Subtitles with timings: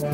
[0.00, 0.12] Ernest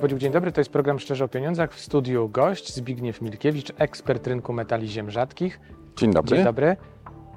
[0.00, 0.52] Bodziuk, dzień dobry.
[0.52, 1.74] To jest program Szczerze o Pieniądzach.
[1.74, 5.60] W studiu gość Zbigniew Milkiewicz, ekspert rynku metali ziem rzadkich.
[5.96, 6.36] Dzień dobry.
[6.36, 6.76] Dzień dobry.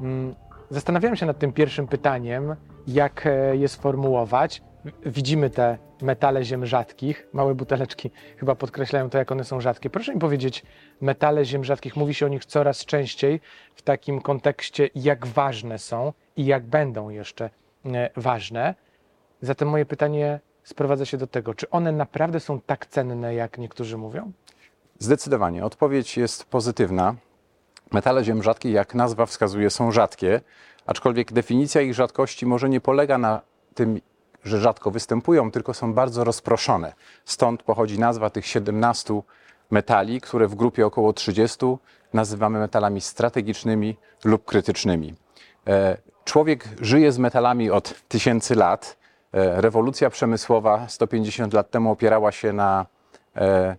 [0.02, 0.36] Mm,
[0.70, 2.56] Zastanawiałem się nad tym pierwszym pytaniem,
[2.88, 4.62] jak e, je sformułować.
[5.06, 7.28] Widzimy te metale ziem rzadkich.
[7.34, 9.90] Małe buteleczki chyba podkreślają to, jak one są rzadkie.
[9.90, 10.64] Proszę mi powiedzieć,
[11.02, 13.42] metale ziem rzadkich, mówi się o nich coraz częściej
[13.76, 17.50] w takim kontekście, jak ważne są i jak będą jeszcze
[17.86, 18.76] e, ważne.
[19.42, 23.98] Zatem moje pytanie sprowadza się do tego, czy one naprawdę są tak cenne, jak niektórzy
[23.98, 24.32] mówią?
[25.00, 25.66] Zdecydowanie.
[25.66, 27.16] Odpowiedź jest pozytywna.
[27.92, 30.42] Metale ziem rzadkie, jak nazwa wskazuje, są rzadkie,
[30.86, 33.42] aczkolwiek definicja ich rzadkości może nie polega na
[33.76, 34.02] tym,
[34.44, 36.94] że rzadko występują, tylko są bardzo rozproszone.
[37.26, 39.22] Stąd pochodzi nazwa tych 17
[39.72, 41.66] metali, które w grupie około 30
[42.14, 45.14] nazywamy metalami strategicznymi lub krytycznymi.
[45.68, 48.98] E, Człowiek żyje z metalami od tysięcy lat.
[49.34, 52.86] E, Rewolucja przemysłowa 150 lat temu opierała się na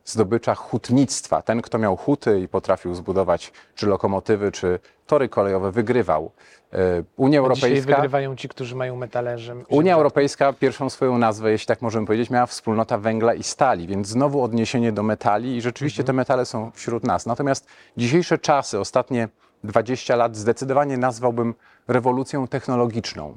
[0.04, 1.42] zdobyczach hutnictwa.
[1.42, 6.30] Ten, kto miał huty i potrafił zbudować czy lokomotywy, czy tory kolejowe, wygrywał.
[6.72, 6.78] E,
[7.16, 7.94] Unia Dzisiaj Europejska.
[7.94, 12.30] wygrywają ci, którzy mają metale ziem Unia Europejska pierwszą swoją nazwę, jeśli tak możemy powiedzieć,
[12.30, 16.70] miała wspólnota węgla i stali, więc znowu odniesienie do metali i rzeczywiście te metale są
[16.74, 17.26] wśród nas.
[17.26, 17.66] Natomiast
[17.96, 19.28] dzisiejsze czasy, ostatnie
[19.64, 21.54] 20 lat, zdecydowanie nazwałbym
[21.88, 23.34] rewolucją technologiczną.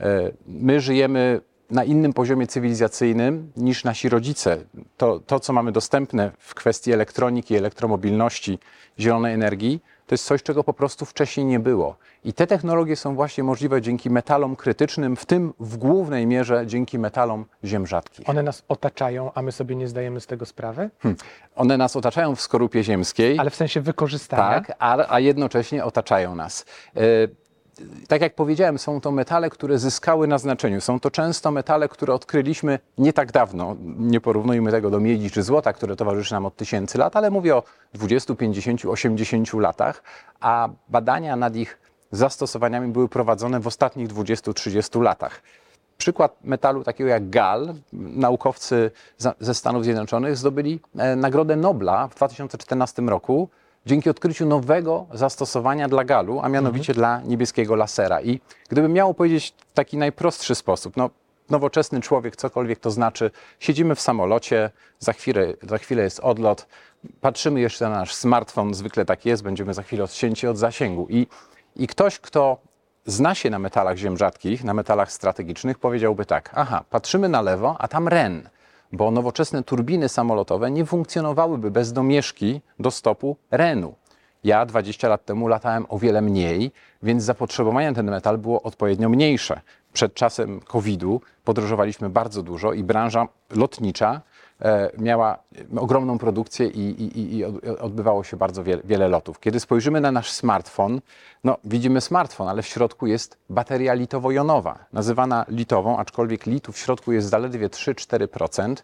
[0.00, 1.40] E, My żyjemy
[1.74, 4.56] na innym poziomie cywilizacyjnym niż nasi rodzice.
[4.96, 8.58] To, to, co mamy dostępne w kwestii elektroniki, elektromobilności,
[8.98, 11.96] zielonej energii, to jest coś, czego po prostu wcześniej nie było.
[12.24, 16.98] I te technologie są właśnie możliwe dzięki metalom krytycznym, w tym w głównej mierze dzięki
[16.98, 18.28] metalom ziem rzadkich.
[18.28, 20.90] One nas otaczają, a my sobie nie zdajemy z tego sprawy?
[21.56, 24.60] One nas otaczają w skorupie ziemskiej, Ale w sensie wykorzystania?
[24.60, 26.64] tak, a, a jednocześnie otaczają nas.
[26.96, 27.00] E,
[28.08, 30.80] tak jak powiedziałem, są to metale, które zyskały na znaczeniu.
[30.80, 33.76] Są to często metale, które odkryliśmy nie tak dawno.
[33.98, 37.56] Nie porównujmy tego do miedzi czy złota, które towarzyszy nam od tysięcy lat, ale mówię
[37.56, 37.62] o
[37.94, 40.02] 20, 50, 80 latach,
[40.40, 41.78] a badania nad ich
[42.12, 45.42] zastosowaniami były prowadzone w ostatnich 20-30 latach.
[45.98, 48.90] Przykład metalu takiego jak gal, naukowcy
[49.40, 53.48] ze Stanów Zjednoczonych zdobyli e, Nagrodę Nobla w 2014 roku
[53.86, 58.20] dzięki odkryciu nowego zastosowania dla galu, a mianowicie dla niebieskiego lasera.
[58.20, 61.10] I gdybym miał powiedzieć w taki najprostszy sposób, no,
[61.50, 63.30] nowoczesny człowiek, cokolwiek to znaczy,
[63.60, 66.66] siedzimy w samolocie, za chwilę, za chwilę jest odlot,
[67.20, 71.06] patrzymy jeszcze na nasz smartfon, zwykle tak jest, będziemy za chwilę odcięci od zasięgu.
[71.10, 71.26] I,
[71.76, 72.58] i ktoś, kto
[73.06, 77.76] zna się na metalach ziem rzadkich, na metalach strategicznych, powiedziałby tak: Aha, patrzymy na lewo,
[77.78, 78.48] a tam ren,
[78.96, 83.94] bo nowoczesne turbiny samolotowe nie funkcjonowałyby bez domieszki do stopu renu.
[84.44, 86.72] Ja 20 lat temu latałem o wiele mniej,
[87.02, 89.60] więc zapotrzebowanie na ten metal było odpowiednio mniejsze.
[89.92, 94.20] Przed czasem COVID-u podróżowaliśmy bardzo dużo i branża lotnicza
[94.98, 95.38] miała
[95.76, 99.40] ogromną produkcję i, i, i- i od- odbywało się bardzo wiele, wiele lotów.
[99.40, 101.00] Kiedy spojrzymy na nasz smartfon,
[101.44, 107.12] no widzimy smartfon, ale w środku jest bateria litowo-jonowa, nazywana litową, aczkolwiek litu w środku
[107.12, 108.74] jest zaledwie 3-4%.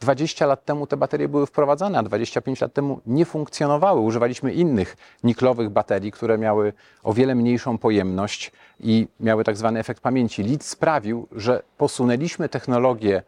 [0.00, 4.00] 20 lat temu te baterie były wprowadzane, a 25 lat temu nie funkcjonowały.
[4.00, 6.72] Używaliśmy innych niklowych baterii, które miały
[7.02, 10.42] o wiele mniejszą pojemność i miały tak zwany efekt pamięci.
[10.42, 13.22] Lit sprawił, że posunęliśmy technologię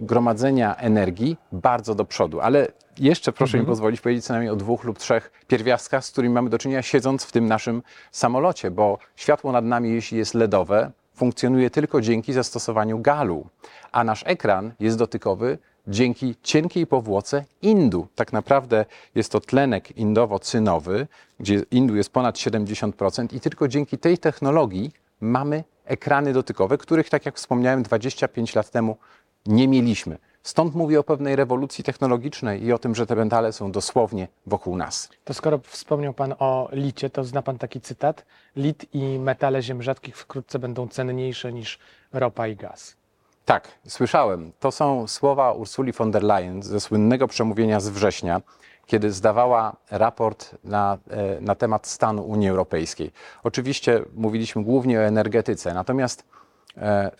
[0.00, 2.40] gromadzenia energii bardzo do przodu.
[2.40, 2.68] Ale
[2.98, 6.50] jeszcze proszę mi pozwolić powiedzieć co najmniej o dwóch lub trzech pierwiastkach, z którymi mamy
[6.50, 11.70] do czynienia siedząc w tym naszym samolocie, bo światło nad nami, jeśli jest LEDowe, funkcjonuje
[11.70, 13.46] tylko dzięki zastosowaniu galu,
[13.92, 18.08] a nasz ekran jest dotykowy dzięki cienkiej powłoce indu.
[18.14, 18.84] Tak naprawdę
[19.14, 21.06] jest to tlenek indowo-cynowy,
[21.40, 27.26] gdzie indu jest ponad 70% i tylko dzięki tej technologii mamy ekrany dotykowe, których, tak
[27.26, 28.96] jak wspomniałem, 25 lat temu
[29.46, 30.18] nie mieliśmy.
[30.42, 34.76] Stąd mówię o pewnej rewolucji technologicznej i o tym, że te metale są dosłownie wokół
[34.76, 35.08] nas.
[35.24, 38.24] To skoro wspomniał Pan o licie, to zna Pan taki cytat?
[38.56, 41.78] Lit i metale ziem rzadkich wkrótce będą cenniejsze niż
[42.12, 42.96] ropa i gaz.
[43.44, 44.52] Tak, słyszałem.
[44.60, 48.40] To są słowa Ursuli von der Leyen ze słynnego przemówienia z września,
[48.86, 53.12] kiedy zdawała raport na, e, na temat stanu Unii Europejskiej.
[53.42, 56.24] Oczywiście mówiliśmy głównie o energetyce, natomiast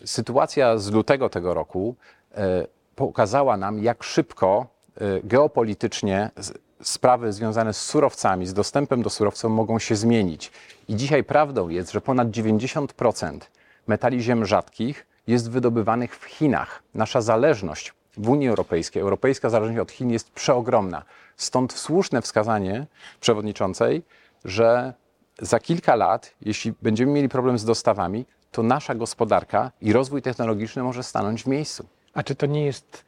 [0.05, 1.95] sytuacja z lutego tego roku
[2.35, 6.31] e, pokazała nam, jak szybko e, geopolitycznie
[6.83, 10.51] sprawy związane z surowcami, z dostępem do surowców mogą się zmienić.
[10.87, 13.39] I dzisiaj prawdą jest, że ponad 90%
[13.87, 16.83] metali ziem rzadkich jest wydobywanych w Chinach.
[16.93, 21.03] Nasza zależność w Unii Europejskiej, europejska zależność od Chin jest przeogromna.
[21.37, 22.87] Stąd słuszne wskazanie
[23.19, 24.03] przewodniczącej,
[24.45, 24.93] że
[25.39, 30.83] za kilka lat, jeśli będziemy mieli problem z dostawami, to nasza gospodarka i rozwój technologiczny
[30.83, 31.85] może stanąć w miejscu.
[32.13, 33.05] A czy to nie jest,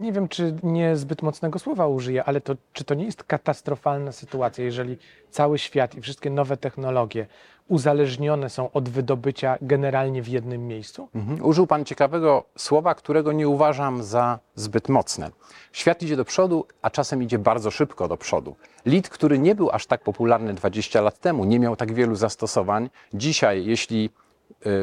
[0.00, 4.12] nie wiem, czy nie zbyt mocnego słowa użyję, ale to, czy to nie jest katastrofalna
[4.12, 4.98] sytuacja, jeżeli
[5.30, 7.26] cały świat i wszystkie nowe technologie
[7.68, 11.08] uzależnione są od wydobycia generalnie w jednym miejscu?
[11.14, 11.44] Mhm.
[11.44, 15.30] Użył Pan ciekawego słowa, którego nie uważam za zbyt mocne.
[15.72, 18.56] Świat idzie do przodu, a czasem idzie bardzo szybko do przodu.
[18.86, 22.90] Lit, który nie był aż tak popularny 20 lat temu, nie miał tak wielu zastosowań.
[23.14, 24.10] Dzisiaj, jeśli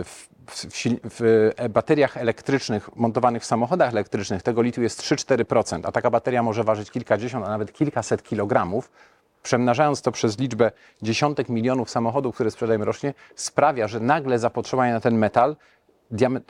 [0.04, 0.66] w, w,
[1.10, 6.44] w e, bateriach elektrycznych montowanych w samochodach elektrycznych tego litu jest 3-4%, a taka bateria
[6.44, 8.92] może ważyć kilkadziesiąt, a nawet kilkaset kilogramów,
[9.44, 10.72] przemnażając to przez liczbę
[11.02, 15.56] dziesiątek milionów samochodów, które sprzedajemy rocznie, sprawia, że nagle zapotrzebowanie na ten metal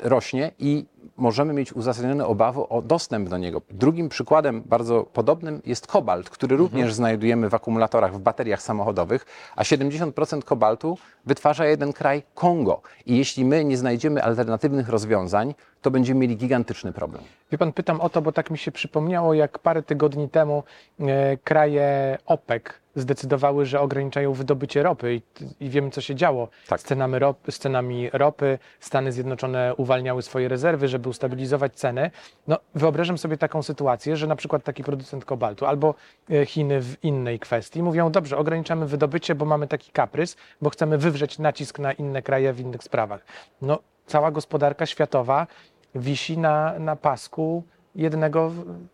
[0.04, 0.86] rośnie i
[1.18, 3.62] możemy mieć uzasadnione obawy o dostęp do niego.
[3.70, 6.96] Drugim przykładem bardzo podobnym jest kobalt, który również mhm.
[6.96, 12.82] znajdujemy w akumulatorach, w bateriach samochodowych, a 70% kobaltu wytwarza jeden kraj Kongo.
[13.06, 17.24] I jeśli my nie znajdziemy alternatywnych rozwiązań, to będziemy mieli gigantyczny problem.
[17.52, 20.64] Wie pan, pytam o to, bo tak mi się przypomniało, jak parę tygodni temu
[21.00, 22.64] e, kraje OPEC
[22.96, 25.22] zdecydowały, że ograniczają wydobycie ropy i,
[25.66, 26.82] i wiemy, co się działo tak.
[26.82, 28.60] z, cenami ropy, z cenami ropy.
[28.80, 32.12] Stany Zjednoczone uwalniały swoje rezerwy, żeby ustabilizować ceny.
[32.48, 35.96] No, wyobrażam sobie taką sytuację, że na przykład taki producent kobaltu albo
[36.32, 40.98] e, Chiny w innej kwestii mówią, dobrze, ograniczamy wydobycie, bo mamy taki kaprys, bo chcemy
[40.98, 43.26] wywrzeć nacisk na inne kraje w innych sprawach.
[43.62, 45.48] No, cała gospodarka światowa
[45.96, 47.64] wisi na, na pasku
[47.96, 48.52] jednego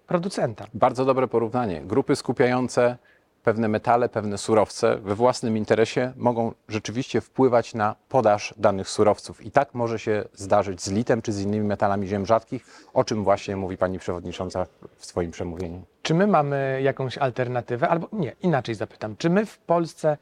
[0.08, 0.66] producenta.
[0.74, 1.82] Bardzo dobre porównanie.
[1.82, 2.98] Grupy skupiające
[3.44, 9.46] pewne metale, pewne surowce we własnym interesie mogą rzeczywiście wpływać na podaż danych surowców.
[9.46, 13.24] I tak może się zdarzyć z litem czy z innymi metalami ziem rzadkich, o czym
[13.24, 14.66] właśnie mówi pani przewodnicząca
[14.96, 15.82] w swoim przemówieniu.
[16.02, 20.18] Czy my mamy jakąś alternatywę, albo nie, inaczej zapytam, czy my w Polsce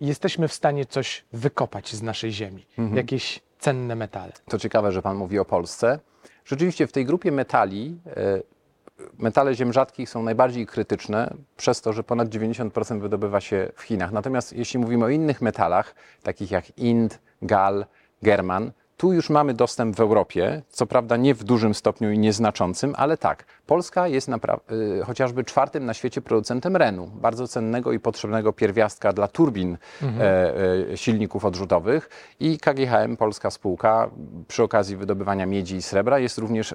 [0.00, 2.96] jesteśmy w stanie coś wykopać z naszej ziemi, mhm.
[2.96, 4.32] jakieś cenne metale?
[4.48, 5.98] To ciekawe, że pan mówi o Polsce.
[6.44, 8.42] Rzeczywiście w tej grupie metali e,
[9.18, 14.12] metale ziem rzadkich są najbardziej krytyczne przez to, że ponad 90% wydobywa się w Chinach.
[14.12, 17.86] Natomiast jeśli mówimy o innych metalach, takich jak Ind, Gal,
[18.22, 22.94] German, tu już mamy dostęp w Europie, co prawda nie w dużym stopniu i nieznaczącym,
[22.96, 23.44] ale tak.
[23.66, 29.28] Polska jest y, chociażby czwartym na świecie producentem renu, bardzo cennego i potrzebnego pierwiastka dla
[29.28, 30.22] turbin mhm.
[30.22, 32.08] e, e, silników odrzutowych.
[32.40, 34.10] I KGHM, polska spółka,
[34.48, 36.74] przy okazji wydobywania miedzi i srebra, jest również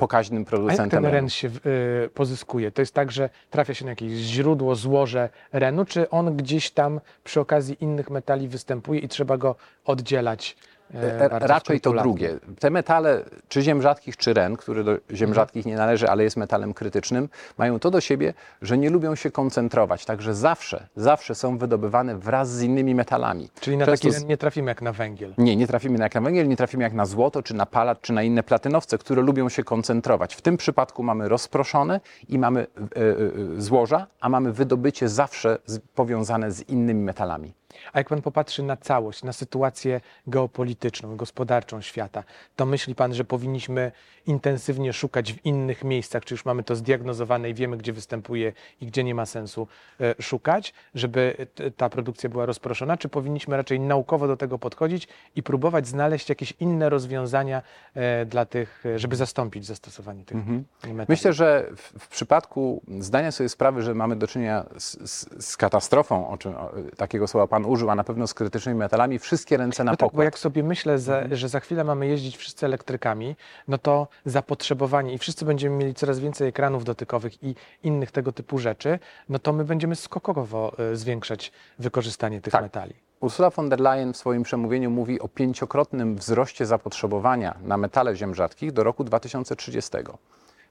[0.00, 0.84] pokaźnym producentem.
[0.84, 2.70] A jak ten ren się y, pozyskuje?
[2.70, 7.00] To jest tak, że trafia się na jakieś źródło, złoże renu, czy on gdzieś tam
[7.24, 10.56] przy okazji innych metali występuje i trzeba go oddzielać?
[10.94, 12.38] E, raczej to drugie.
[12.58, 15.34] Te metale, czy ziem rzadkich, czy ren, który do ziem mhm.
[15.34, 17.28] rzadkich nie należy, ale jest metalem krytycznym,
[17.58, 20.04] mają to do siebie, że nie lubią się koncentrować.
[20.04, 23.48] Także zawsze, zawsze są wydobywane wraz z innymi metalami.
[23.60, 25.34] Czyli na Często taki ren nie trafimy jak na węgiel.
[25.38, 28.12] Nie, nie trafimy jak na węgiel, nie trafimy jak na złoto, czy na palat, czy
[28.12, 30.34] na inne platynowce, które lubią się koncentrować.
[30.34, 35.78] W tym przypadku mamy rozproszone i mamy e, e, złoża, a mamy wydobycie zawsze z,
[35.94, 37.59] powiązane z innymi metalami.
[37.92, 42.24] A jak pan popatrzy na całość, na sytuację geopolityczną, gospodarczą świata,
[42.56, 43.92] to myśli pan, że powinniśmy
[44.26, 48.86] intensywnie szukać w innych miejscach, czy już mamy to zdiagnozowane i wiemy, gdzie występuje i
[48.86, 49.68] gdzie nie ma sensu
[50.00, 51.46] e, szukać, żeby
[51.76, 56.54] ta produkcja była rozproszona, czy powinniśmy raczej naukowo do tego podchodzić i próbować znaleźć jakieś
[56.60, 57.62] inne rozwiązania
[57.94, 60.64] e, dla tych, e, żeby zastąpić zastosowanie tych mhm.
[61.08, 65.56] Myślę, że w, w, przypadku zdania sobie sprawy, że mamy do czynienia z, z, z
[65.56, 69.56] katastrofą, o czym o, takiego słowa pan użył, a na pewno z krytycznymi metalami, wszystkie
[69.56, 70.16] ręce na no tak, pokład.
[70.16, 71.36] Bo jak sobie myślę, mhm.
[71.36, 73.36] że za chwilę mamy jeździć wszyscy elektrykami,
[73.68, 78.58] no to zapotrzebowanie i wszyscy będziemy mieli coraz więcej ekranów dotykowych i innych tego typu
[78.58, 78.98] rzeczy,
[79.28, 82.62] no to my będziemy skokowo e, zwiększać wykorzystanie tych tak.
[82.62, 82.94] metali.
[83.20, 88.34] Ursula von der Leyen w swoim przemówieniu mówi o pięciokrotnym wzroście zapotrzebowania na metale ziem
[88.34, 89.90] rzadkich do roku 2030.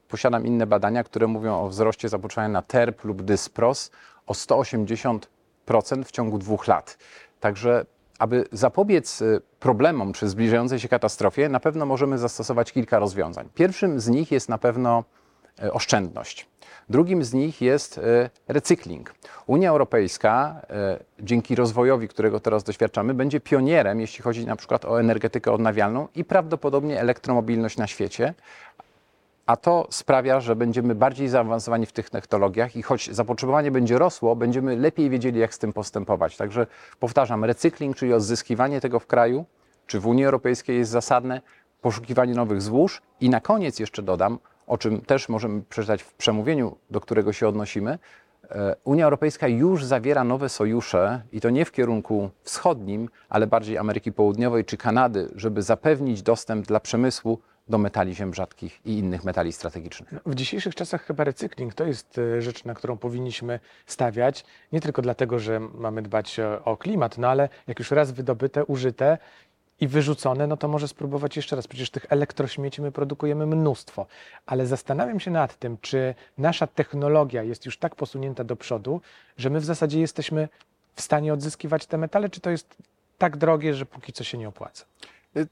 [0.08, 3.90] Posiadam inne badania, które mówią o wzroście zapotrzebowania na TERP lub dyspros
[4.26, 5.28] o 180
[6.04, 6.98] w ciągu dwóch lat.
[7.40, 7.84] Także
[8.20, 13.48] aby zapobiec y, problemom czy zbliżającej się katastrofie, na pewno możemy zastosować kilka rozwiązań.
[13.54, 15.04] Pierwszym z nich jest na pewno
[15.64, 16.48] y, oszczędność.
[16.88, 19.14] Drugim z nich jest y, recykling.
[19.46, 20.60] Unia Europejska
[21.20, 26.24] dzięki rozwojowi, którego teraz doświadczamy, będzie pionierem, jeśli chodzi na przykład o energetykę odnawialną i
[26.24, 28.34] prawdopodobnie elektromobilność na świecie,
[29.50, 34.36] a to sprawia, że będziemy bardziej zaawansowani w tych technologiach i choć zapotrzebowanie będzie rosło,
[34.36, 36.36] będziemy lepiej wiedzieli, jak z tym postępować.
[36.36, 36.66] Także
[37.00, 39.44] powtarzam, recykling, czyli odzyskiwanie tego w kraju,
[39.86, 41.40] czy w Unii Europejskiej jest zasadne,
[41.80, 46.76] poszukiwanie nowych złóż i na koniec jeszcze dodam o czym też możemy przeczytać w przemówieniu,
[46.90, 47.98] do którego się odnosimy,
[48.50, 53.78] e, Unia Europejska już zawiera nowe sojusze i to nie w kierunku wschodnim, ale bardziej
[53.78, 57.38] Ameryki Południowej czy Kanady, żeby zapewnić dostęp dla przemysłu
[57.70, 60.14] do metali ziem rzadkich i innych metali strategicznych.
[60.26, 64.44] W dzisiejszych czasach chyba recykling to jest e, rzecz, na którą powinniśmy stawiać.
[64.72, 68.64] Nie tylko dlatego, że mamy dbać o- o klimat, no ale jak już raz wydobyte,
[68.64, 69.18] użyte
[69.80, 71.66] i wyrzucone, no to może spróbować jeszcze raz.
[71.68, 74.06] Przecież tych elektrośmieci my produkujemy mnóstwo.
[74.46, 79.00] Ale zastanawiam się nad tym, czy nasza technologia jest już tak posunięta do przodu,
[79.36, 80.48] że my w zasadzie jesteśmy
[80.94, 82.76] w stanie odzyskiwać te metale, czy to jest
[83.18, 84.84] tak drogie, że póki co się nie opłaca?
[85.36, 85.46] Y,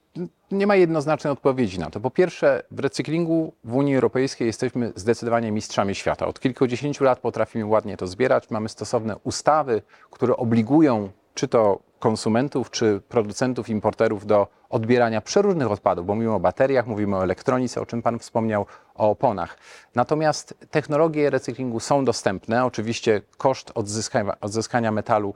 [0.50, 2.00] Nie ma jednoznacznej odpowiedzi na to.
[2.00, 6.26] Po pierwsze, w recyklingu w Unii Europejskiej jesteśmy zdecydowanie mistrzami świata.
[6.26, 8.50] Od kilkudziesięciu lat potrafimy ładnie to zbierać.
[8.50, 16.06] Mamy stosowne ustawy, które obligują czy to konsumentów, czy producentów, importerów do odbierania przeróżnych odpadów,
[16.06, 19.58] bo mówimy o bateriach, mówimy o elektronice, o czym Pan wspomniał, o oponach.
[19.94, 22.64] Natomiast technologie recyklingu są dostępne.
[22.64, 25.35] Oczywiście koszt odzyskania, odzyskania metalu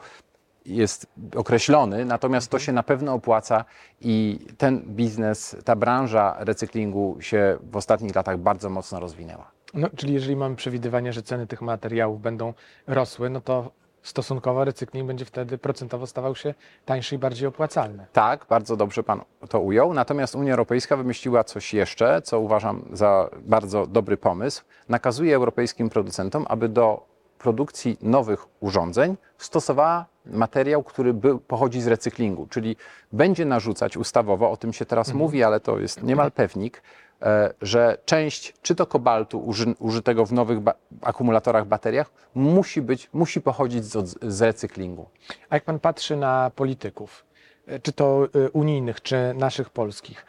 [0.67, 3.65] jest określony, natomiast to się na pewno opłaca
[4.01, 9.51] i ten biznes, ta branża recyklingu się w ostatnich latach bardzo mocno rozwinęła.
[9.75, 12.55] No, czyli jeżeli mamy przewidywania, że ceny tych materiałów będą
[12.87, 13.71] rosły, no to
[14.03, 16.55] stosunkowo recykling będzie wtedy procentowo stawał się
[16.85, 18.07] tańszy i bardziej opłacalny.
[18.13, 19.95] Tak, bardzo dobrze Pan to ujął.
[19.95, 24.65] Natomiast Unia Europejska wymyśliła coś jeszcze, co uważam za bardzo dobry pomysł.
[24.89, 27.07] Nakazuje europejskim producentom, aby do
[27.39, 32.77] produkcji nowych urządzeń stosowała materiał, który był, pochodzi z recyklingu, czyli
[33.13, 36.83] będzie narzucać ustawowo, o tym się teraz mówi, ale to jest niemal pewnik,
[37.23, 43.11] e, że część czy to kobaltu uży, użytego w nowych ba- akumulatorach, bateriach musi być,
[43.13, 45.07] musi pochodzić z, z recyklingu.
[45.51, 47.25] A jak pan patrzy na polityków,
[47.67, 50.27] e, czy to e, unijnych, czy naszych polskich,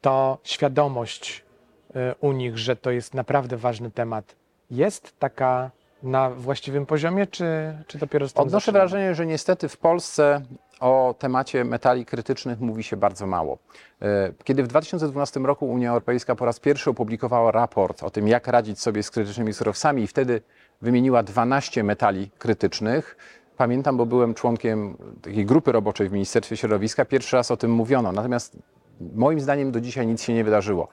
[0.00, 1.46] to świadomość
[2.20, 4.36] u nich, że to jest naprawdę ważny temat,
[4.70, 5.70] jest taka
[6.02, 8.78] na właściwym poziomie, czy, czy dopiero tym Odnoszę zaczynamy?
[8.88, 10.42] wrażenie, że niestety w Polsce
[10.80, 13.58] o temacie metali krytycznych mówi się bardzo mało.
[14.02, 18.46] E, Kiedy w 2012 roku Unia Europejska po raz pierwszy opublikowała raport o tym, jak
[18.48, 20.42] radzić sobie z krytycznymi surowcami i wtedy
[20.82, 23.16] wymieniła 12 metali krytycznych,
[23.56, 28.12] pamiętam, bo byłem członkiem takiej grupy roboczej w Ministerstwie Środowiska, pierwszy raz o tym mówiono.
[28.12, 28.56] Natomiast
[29.14, 30.88] moim zdaniem do dzisiaj nic się nie wydarzyło.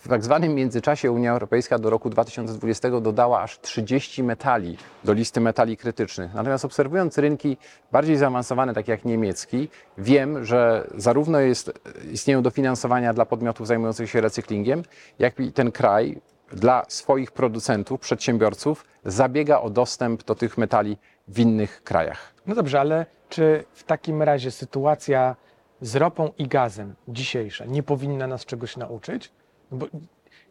[0.00, 5.40] W tak zwanym międzyczasie Unia Europejska do roku 2020 dodała aż 30 metali do listy
[5.40, 6.34] metali krytycznych.
[6.34, 7.56] Natomiast obserwując rynki
[7.92, 11.72] bardziej zaawansowane, takie jak niemiecki, wiem, że zarówno jest,
[12.12, 14.82] istnieją dofinansowania dla podmiotów zajmujących się recyklingiem,
[15.18, 16.20] jak i ten kraj
[16.52, 20.96] dla swoich producentów, przedsiębiorców zabiega o dostęp do tych metali
[21.28, 22.34] w innych krajach.
[22.46, 25.36] No dobrze, ale czy w takim razie sytuacja
[25.80, 29.32] z ropą i gazem dzisiejsza nie powinna nas czegoś nauczyć?
[29.70, 29.86] No bo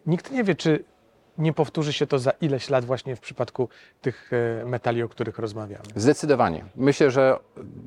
[0.05, 0.83] nikt nie wie, czy
[1.37, 3.69] nie powtórzy się to za ileś lat właśnie w przypadku
[4.01, 4.31] tych
[4.61, 5.83] e, metali, o których rozmawiamy.
[5.95, 6.65] Zdecydowanie.
[6.75, 7.39] Myślę, że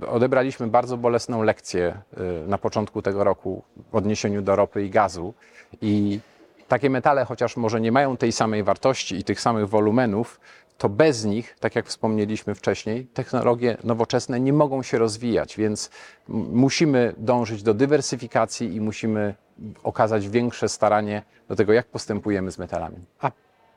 [0.08, 2.02] odebraliśmy bardzo bolesną lekcję
[2.44, 5.34] y, na początku tego roku w odniesieniu do ropy i gazu.
[5.82, 6.20] I
[6.68, 10.40] takie metale, chociaż może nie mają tej samej wartości i tych samych wolumenów,
[10.78, 15.90] to bez nich, tak jak wspomnieliśmy wcześniej, technologie nowoczesne nie mogą się rozwijać, więc
[16.28, 19.34] musimy dążyć do dywersyfikacji i musimy
[19.82, 22.96] okazać większe staranie do tego, jak postępujemy z metalami.
[23.20, 23.30] A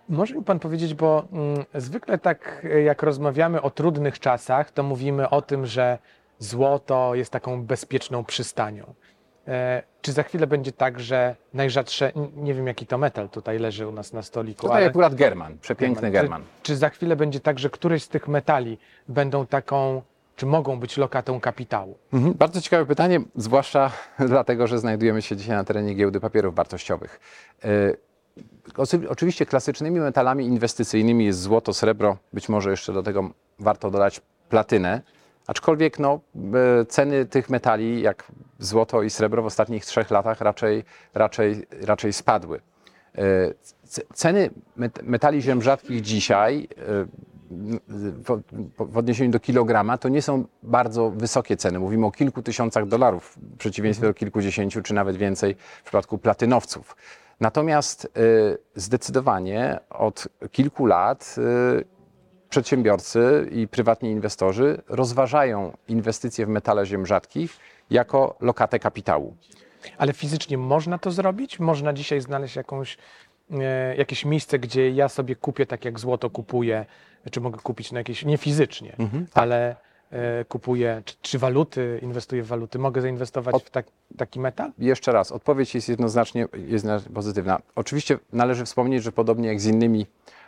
[0.09, 5.29] może mi Pan powiedzieć, bo mm, zwykle tak jak rozmawiamy o trudnych czasach, to mówimy
[5.29, 5.97] o tym, że
[6.39, 8.93] złoto jest taką bezpieczną przystanią.
[9.47, 13.87] E, czy za chwilę będzie tak, że najrzadsze, nie wiem jaki to metal tutaj leży
[13.87, 16.41] u nas na stoliku, Tutaj akurat German, przepiękny German.
[16.41, 20.01] Czy, czy za chwilę będzie tak, że któreś z tych metali będą taką,
[20.41, 21.97] czy mogą być lokatą kapitału?
[22.13, 22.33] Mhm.
[22.33, 23.91] Bardzo ciekawe pytanie, zwłaszcza
[24.33, 27.19] dlatego, że znajdujemy się dzisiaj na terenie giełdy papierów wartościowych.
[27.63, 27.93] E,
[29.09, 33.29] Oczywiście klasycznymi metalami inwestycyjnymi jest złoto, srebro, być może jeszcze do tego
[33.59, 35.01] warto dodać platynę,
[35.47, 36.19] aczkolwiek no,
[36.81, 40.83] e, ceny tych metali, jak złoto i srebro w ostatnich trzech latach raczej,
[41.13, 42.61] raczej, raczej spadły.
[43.17, 43.21] E,
[44.13, 46.67] Ceny met- metali ziem rzadkich dzisiaj
[48.79, 51.79] w, odniesieniu do kilograma to nie są bardzo wysokie ceny.
[51.79, 56.95] Mówimy o kilku tysiącach dolarów w przeciwieństwie do kilkudziesięciu czy nawet więcej w przypadku platynowców.
[57.39, 61.85] Natomiast y, zdecydowanie od kilku lat y,
[62.49, 67.57] przedsiębiorcy i prywatni inwestorzy rozważają inwestycje w metale ziem rzadkich
[67.89, 69.35] jako lokatę kapitału.
[69.97, 71.59] Ale fizycznie można to zrobić?
[71.59, 72.97] Można dzisiaj znaleźć jakąś,
[73.97, 76.85] jakieś miejsce, gdzie ja sobie kupię tak jak złoto kupuję,
[77.31, 78.95] czy mogę kupić na jakieś, nie fizycznie,
[79.33, 79.75] ale
[80.11, 83.85] e, kupuję, czy, czy waluty, inwestuję w waluty, mogę zainwestować Od- w tak,
[84.17, 84.71] taki metal?
[84.79, 87.59] Jeszcze raz, odpowiedź jest jednoznacznie jest pozytywna.
[87.75, 90.05] Oczywiście należy wspomnieć, że podobnie jak z innymi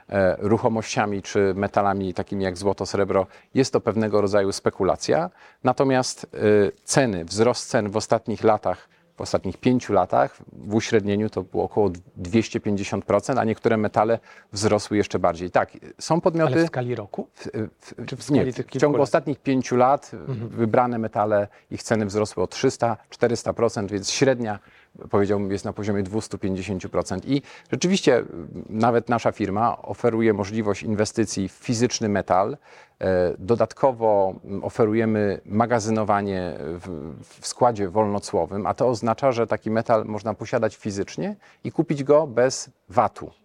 [0.09, 5.29] e, ruchomościami czy metalami takimi jak złoto, srebro, jest to pewnego rodzaju spekulacja.
[5.63, 6.37] Natomiast e,
[6.83, 11.89] ceny, wzrost cen w ostatnich latach, w ostatnich pięciu latach w uśrednieniu to było około
[12.21, 14.19] 250%, a niektóre metale
[14.51, 15.51] wzrosły jeszcze bardziej.
[15.51, 16.53] Tak, są podmioty...
[16.53, 17.27] Ale w skali roku?
[17.35, 17.47] W,
[17.79, 19.03] w, Czy w skali nie, tych w ciągu lat?
[19.03, 20.11] ostatnich pięciu lat
[20.49, 24.59] wybrane metale, ich ceny wzrosły o 300-400%, więc średnia
[25.09, 27.19] powiedziałbym jest na poziomie 250%.
[27.25, 28.25] I rzeczywiście m,
[28.69, 32.57] nawet nasza firma oferuje możliwość inwestycji w fizyczny metal.
[32.99, 40.05] E, Dodatkowo m, oferujemy magazynowanie w, w składzie wolnocłowym, a to oznacza, że taki metal
[40.05, 43.42] można posiadać fizycznie i kupić go bez VAT-u.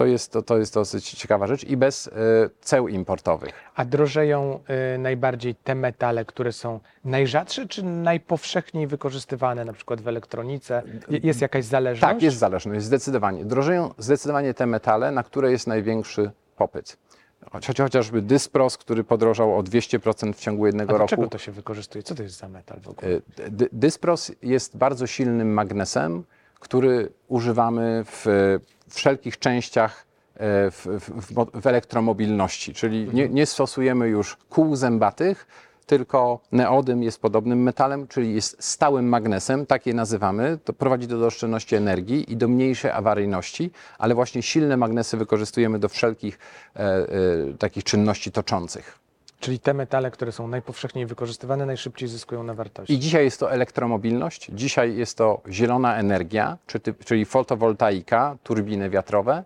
[0.00, 2.10] To jest, to, to jest dosyć ciekawa rzecz i bez e,
[2.60, 3.52] ceł importowych.
[3.74, 4.60] A drożeją
[4.94, 10.82] y, najbardziej te metale, które są najrzadsze, czy najpowszechniej wykorzystywane, na przykład w elektronice?
[11.10, 12.00] Je- Jest jakaś zależność?
[12.14, 13.44] Tak, jest zależność, zdecydowanie.
[13.44, 16.96] Drożeją zdecydowanie te metale, na które jest największy popyt.
[17.76, 21.08] Chociażby dyspros, który podrożał o 200% w ciągu A jednego do roku.
[21.10, 22.02] czego to się wykorzystuje?
[22.02, 23.20] Co to jest za metal w ogóle?
[23.48, 26.24] Dy- Dyspros jest bardzo silnym magnesem,
[26.60, 28.26] który używamy w
[28.88, 34.76] wszelkich częściach e, w, w, w, mo- w elektromobilności, czyli nie, nie stosujemy już kół
[34.76, 35.46] zębatych,
[35.86, 40.58] tylko neodym jest podobnym metalem, czyli jest stałym magnesem, tak je nazywamy.
[40.64, 45.88] To prowadzi do oszczędności energii i do mniejszej awaryjności, ale właśnie silne magnesy wykorzystujemy do
[45.88, 46.38] wszelkich
[46.76, 47.06] e, e,
[47.58, 48.99] takich czynności toczących.
[49.40, 52.94] Czyli te metale, które są najpowszechniej wykorzystywane, najszybciej zyskują na wartości.
[52.94, 56.58] I dzisiaj jest to elektromobilność, dzisiaj jest to zielona energia,
[57.04, 59.44] czyli fotowoltaika, turbiny wiatrowe,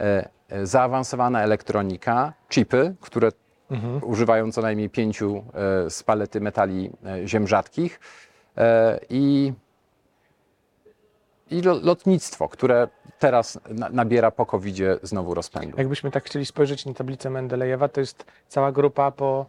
[0.00, 3.32] e, e, zaawansowana elektronika, chipy, które
[4.02, 6.90] używają co najmniej pięciu e, z palety metali
[7.24, 8.00] ziem rzadkich
[9.10, 9.52] i,
[11.50, 12.88] i lo- lotnictwo, które
[13.18, 15.76] teraz na, nabiera po covid znowu rozpędu.
[15.78, 19.46] Jakbyśmy tak chcieli spojrzeć na tablicę Mendelejewa, to jest cała grupa po,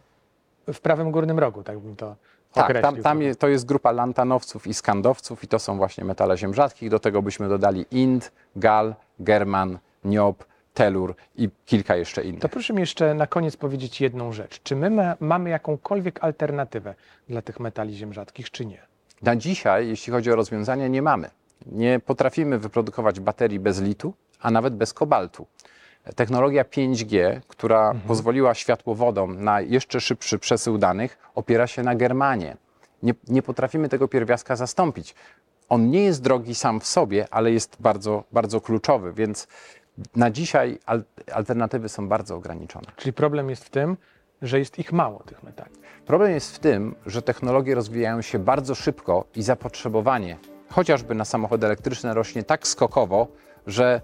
[0.72, 2.16] w prawym górnym rogu, tak bym to
[2.52, 2.92] Tak, określił.
[2.92, 6.54] tam, tam je, to jest grupa lantanowców i skandowców i to są właśnie metale ziem
[6.54, 6.90] rzadkich.
[6.90, 10.44] Do tego byśmy dodali ind, gal, german, niob,
[10.74, 12.40] telur i kilka jeszcze innych.
[12.42, 14.62] To proszę mi jeszcze na koniec powiedzieć jedną rzecz.
[14.62, 16.94] Czy my ma, mamy jakąkolwiek alternatywę
[17.28, 18.82] dla tych metali ziem rzadkich, czy nie?
[19.22, 21.30] Na dzisiaj, jeśli chodzi o rozwiązania, nie mamy.
[21.66, 25.46] Nie potrafimy wyprodukować baterii bez litu, a nawet bez kobaltu.
[26.16, 32.56] Technologia 5G, która pozwoliła światłowodom na jeszcze szybszy przesył danych, opiera się na germanie.
[33.02, 35.14] Nie, nie potrafimy tego pierwiastka zastąpić.
[35.68, 39.48] On nie jest drogi sam w sobie, ale jest bardzo, bardzo kluczowy, więc
[40.16, 42.86] na dzisiaj al- alternatywy są bardzo ograniczone.
[42.96, 43.96] Czyli problem jest w tym,
[44.42, 45.70] że jest ich mało, tych metali.
[46.06, 50.36] Problem jest w tym, że technologie rozwijają się bardzo szybko i zapotrzebowanie,
[50.70, 53.28] chociażby na samochody elektryczne, rośnie tak skokowo,
[53.66, 54.00] że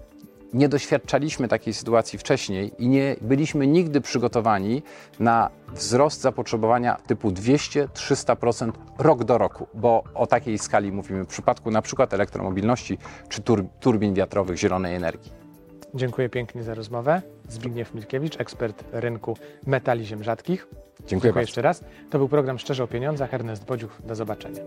[0.53, 4.83] nie doświadczaliśmy takiej sytuacji wcześniej i nie byliśmy nigdy przygotowani
[5.19, 11.71] na wzrost zapotrzebowania typu 200-300% rok do roku, bo o takiej skali mówimy w przypadku
[11.71, 12.97] na przykład elektromobilności
[13.29, 15.31] czy tur turbin wiatrowych zielonej energii.
[15.93, 17.21] Dziękuję pięknie za rozmowę.
[17.49, 20.67] Zbigniew Milkiewicz, ekspert rynku metali ziem rzadkich.
[21.07, 21.41] Dziękuję bardzo.
[21.41, 21.83] jeszcze raz.
[22.09, 23.33] To był program Szczerze o Pieniądzach.
[23.33, 24.01] Ernest Bodziuch.
[24.05, 24.61] Do zobaczenia.